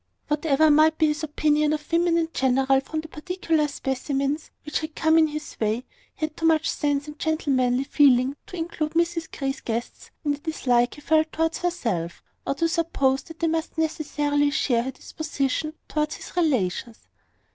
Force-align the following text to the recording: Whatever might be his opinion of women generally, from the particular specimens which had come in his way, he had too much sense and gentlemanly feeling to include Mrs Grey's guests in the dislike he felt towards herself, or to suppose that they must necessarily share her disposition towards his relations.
Whatever 0.29 0.71
might 0.71 0.97
be 0.97 1.05
his 1.09 1.21
opinion 1.21 1.73
of 1.73 1.91
women 1.91 2.27
generally, 2.33 2.79
from 2.79 3.01
the 3.01 3.07
particular 3.07 3.67
specimens 3.67 4.49
which 4.65 4.79
had 4.79 4.95
come 4.95 5.15
in 5.15 5.27
his 5.27 5.55
way, 5.59 5.85
he 6.15 6.25
had 6.25 6.35
too 6.35 6.47
much 6.47 6.67
sense 6.71 7.05
and 7.05 7.19
gentlemanly 7.19 7.83
feeling 7.83 8.35
to 8.47 8.55
include 8.57 8.93
Mrs 8.93 9.29
Grey's 9.31 9.61
guests 9.61 10.09
in 10.25 10.31
the 10.31 10.39
dislike 10.39 10.95
he 10.95 11.01
felt 11.01 11.31
towards 11.31 11.59
herself, 11.59 12.23
or 12.47 12.55
to 12.55 12.67
suppose 12.67 13.21
that 13.21 13.37
they 13.41 13.47
must 13.47 13.77
necessarily 13.77 14.49
share 14.49 14.81
her 14.81 14.91
disposition 14.91 15.75
towards 15.87 16.15
his 16.15 16.35
relations. 16.35 16.97